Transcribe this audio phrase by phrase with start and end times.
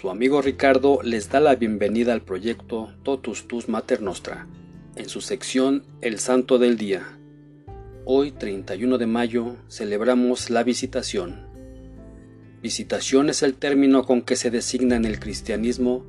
[0.00, 4.48] Su amigo Ricardo les da la bienvenida al proyecto Totus Tus Mater Nostra,
[4.96, 7.16] en su sección El Santo del Día.
[8.04, 11.46] Hoy, 31 de mayo, celebramos la visitación.
[12.60, 16.04] Visitación es el término con que se designa en el cristianismo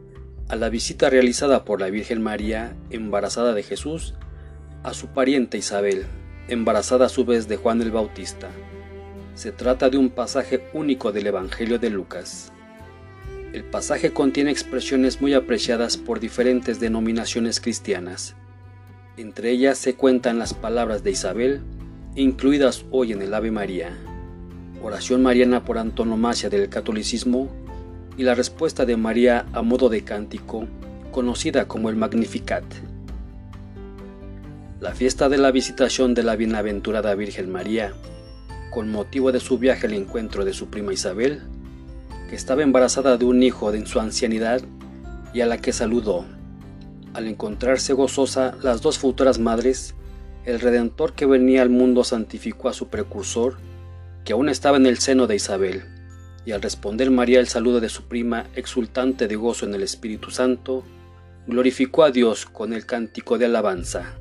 [0.49, 4.15] a la visita realizada por la Virgen María, embarazada de Jesús,
[4.81, 6.05] a su pariente Isabel,
[6.47, 8.49] embarazada a su vez de Juan el Bautista.
[9.35, 12.51] Se trata de un pasaje único del Evangelio de Lucas.
[13.55, 18.35] El pasaje contiene expresiones muy apreciadas por diferentes denominaciones cristianas.
[19.15, 21.61] Entre ellas se cuentan las palabras de Isabel,
[22.17, 23.97] incluidas hoy en el Ave María,
[24.83, 27.47] oración mariana por antonomasia del catolicismo
[28.17, 30.67] y la respuesta de María a modo de cántico,
[31.13, 32.65] conocida como el Magnificat.
[34.81, 37.93] La fiesta de la visitación de la bienaventurada Virgen María,
[38.69, 41.43] con motivo de su viaje al encuentro de su prima Isabel,
[42.35, 44.61] estaba embarazada de un hijo en su ancianidad
[45.33, 46.25] y a la que saludó.
[47.13, 49.95] Al encontrarse gozosa las dos futuras madres,
[50.43, 53.57] el Redentor que venía al mundo santificó a su precursor,
[54.23, 55.85] que aún estaba en el seno de Isabel,
[56.45, 60.29] y al responder María el saludo de su prima, exultante de gozo en el Espíritu
[60.29, 60.83] Santo,
[61.47, 64.19] glorificó a Dios con el cántico de alabanza.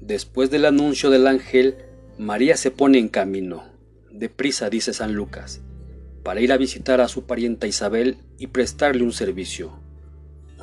[0.00, 1.76] Después del anuncio del ángel,
[2.16, 3.64] María se pone en camino.
[4.10, 5.60] Deprisa, dice San Lucas
[6.22, 9.78] para ir a visitar a su parienta Isabel y prestarle un servicio,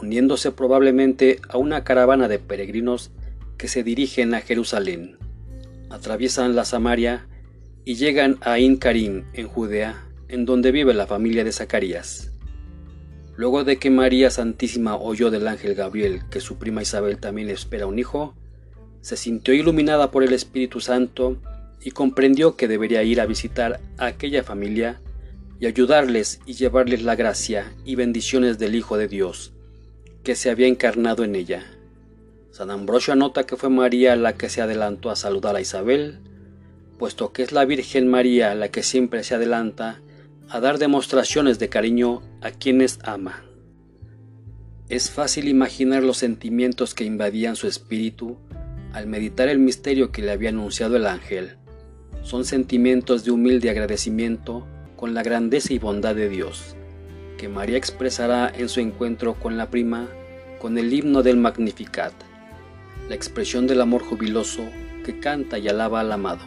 [0.02, 3.11] uniéndose probablemente a una caravana de peregrinos
[3.58, 5.17] que se dirigen a Jerusalén.
[5.89, 7.28] Atraviesan la Samaria
[7.86, 12.31] y llegan a In en Judea, en donde vive la familia de Zacarías.
[13.38, 17.86] Luego de que María Santísima oyó del ángel Gabriel que su prima Isabel también espera
[17.86, 18.33] un hijo,
[19.02, 21.38] se sintió iluminada por el Espíritu Santo
[21.81, 25.00] y comprendió que debería ir a visitar a aquella familia
[25.59, 29.54] y ayudarles y llevarles la gracia y bendiciones del Hijo de Dios,
[30.23, 31.66] que se había encarnado en ella.
[32.52, 36.20] San Ambrosio anota que fue María la que se adelantó a saludar a Isabel,
[36.98, 40.02] puesto que es la Virgen María la que siempre se adelanta
[40.49, 43.43] a dar demostraciones de cariño a quienes ama.
[44.87, 48.37] Es fácil imaginar los sentimientos que invadían su espíritu
[48.93, 51.58] al meditar el misterio que le había anunciado el ángel.
[52.22, 56.76] Son sentimientos de humilde agradecimiento con la grandeza y bondad de Dios,
[57.38, 60.08] que María expresará en su encuentro con la prima
[60.60, 62.14] con el himno del Magnificat,
[63.08, 64.64] la expresión del amor jubiloso
[65.04, 66.44] que canta y alaba al amado.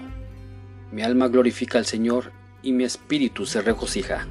[0.91, 2.32] Mi alma glorifica al Señor
[2.62, 4.26] y mi espíritu se regocija.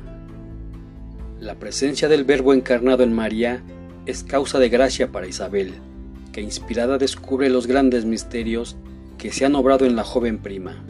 [1.40, 3.64] La presencia del Verbo encarnado en María
[4.06, 5.76] es causa de gracia para Isabel,
[6.34, 8.76] que inspirada descubre los grandes misterios
[9.18, 10.84] que se han obrado en la joven prima,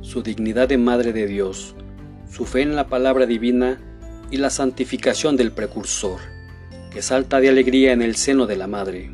[0.00, 1.74] su dignidad de Madre de Dios,
[2.30, 3.78] su fe en la palabra divina
[4.30, 6.20] y la santificación del precursor,
[6.90, 9.10] que salta de alegría en el seno de la madre.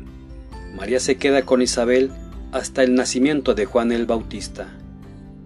[0.75, 2.11] María se queda con Isabel
[2.51, 4.67] hasta el nacimiento de Juan el Bautista,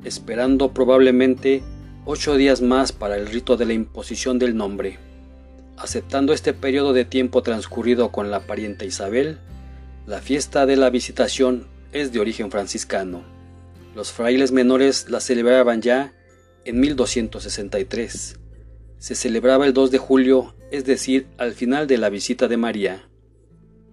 [0.04, 1.64] esperando probablemente
[2.06, 4.98] ocho días más para el rito de la imposición del nombre.
[5.78, 9.38] Aceptando este periodo de tiempo transcurrido con la pariente Isabel,
[10.08, 13.22] la fiesta de la visitación es de origen franciscano.
[13.96, 16.14] Los frailes menores la celebraban ya
[16.66, 18.40] en 1263.
[18.98, 23.08] Se celebraba el 2 de julio, es decir, al final de la visita de María.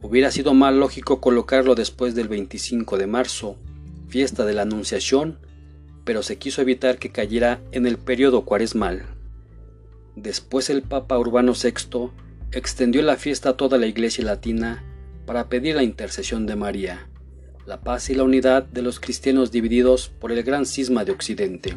[0.02, 3.56] Hubiera sido más lógico colocarlo después del 25 de marzo,
[4.08, 5.38] fiesta de la Anunciación,
[6.04, 9.04] pero se quiso evitar que cayera en el periodo cuaresmal.
[10.14, 12.10] Después el Papa Urbano VI
[12.52, 14.84] extendió la fiesta a toda la Iglesia latina
[15.26, 17.08] para pedir la intercesión de María,
[17.66, 21.76] la paz y la unidad de los cristianos divididos por el gran cisma de Occidente.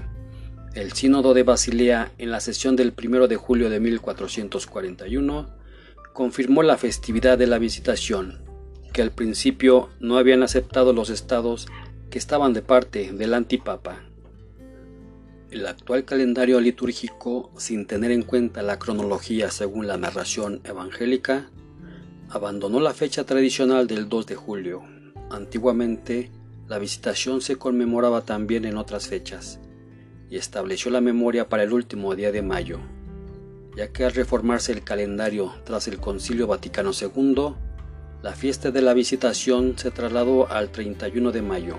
[0.75, 5.49] El Sínodo de Basilea, en la sesión del 1 de julio de 1441,
[6.13, 8.43] confirmó la festividad de la visitación,
[8.93, 11.67] que al principio no habían aceptado los estados
[12.11, 14.03] que estaban de parte del antipapa.
[15.49, 21.49] El actual calendario litúrgico, sin tener en cuenta la cronología según la narración evangélica,
[22.29, 24.83] abandonó la fecha tradicional del 2 de julio.
[25.31, 26.29] Antiguamente,
[26.67, 29.59] la visitación se conmemoraba también en otras fechas,
[30.29, 32.79] y estableció la memoria para el último día de mayo,
[33.75, 37.55] ya que al reformarse el calendario tras el Concilio Vaticano II,
[38.21, 41.77] la fiesta de la visitación se trasladó al 31 de mayo,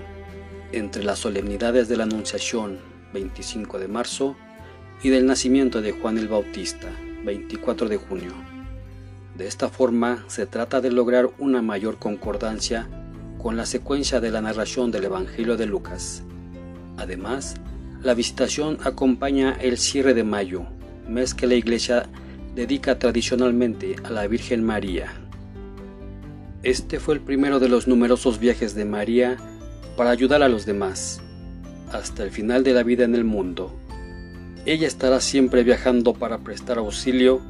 [0.71, 2.79] entre las solemnidades de la Anunciación,
[3.13, 4.35] 25 de marzo,
[5.03, 6.87] y del nacimiento de Juan el Bautista,
[7.23, 8.33] 24 de junio.
[9.37, 12.87] De esta forma se trata de lograr una mayor concordancia
[13.41, 16.23] con la secuencia de la narración del Evangelio de Lucas.
[16.97, 17.55] Además,
[18.03, 20.65] la visitación acompaña el cierre de mayo,
[21.07, 22.09] mes que la Iglesia
[22.55, 25.13] dedica tradicionalmente a la Virgen María.
[26.63, 29.37] Este fue el primero de los numerosos viajes de María
[29.95, 31.21] para ayudar a los demás,
[31.91, 33.71] hasta el final de la vida en el mundo.
[34.65, 37.41] Ella estará siempre viajando para prestar auxilio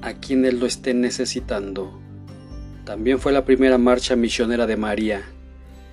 [0.00, 2.00] a quienes lo estén necesitando.
[2.84, 5.22] También fue la primera marcha misionera de María,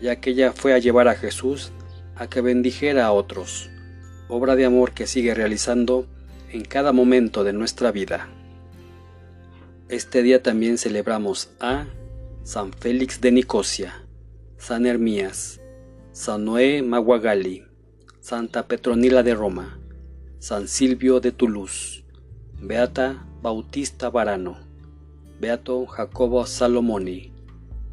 [0.01, 1.71] ya que ella fue a llevar a Jesús
[2.15, 3.69] a que bendijera a otros,
[4.27, 6.07] obra de amor que sigue realizando
[6.51, 8.29] en cada momento de nuestra vida.
[9.89, 11.85] Este día también celebramos a
[12.43, 14.03] San Félix de Nicosia,
[14.57, 15.61] San Hermías,
[16.11, 17.65] San Noé Maguagali,
[18.19, 19.79] Santa Petronila de Roma,
[20.39, 22.03] San Silvio de Toulouse,
[22.61, 24.57] Beata Bautista Varano,
[25.39, 27.31] Beato Jacobo Salomoni,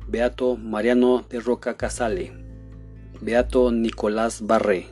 [0.08, 2.32] Beato Mariano de Roca Casale,
[3.20, 4.91] Beato Nicolás Barré.